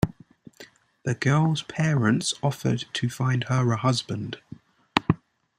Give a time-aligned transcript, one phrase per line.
[1.05, 4.39] The girl's parents offered to find her a husband.